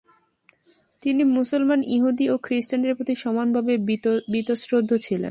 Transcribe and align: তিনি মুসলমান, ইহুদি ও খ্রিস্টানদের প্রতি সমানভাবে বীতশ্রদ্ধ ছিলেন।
তিনি 1.01 1.23
মুসলমান, 1.37 1.79
ইহুদি 1.95 2.25
ও 2.29 2.35
খ্রিস্টানদের 2.37 2.93
প্রতি 2.95 3.13
সমানভাবে 3.15 3.73
বীতশ্রদ্ধ 4.33 4.91
ছিলেন। 4.97 5.29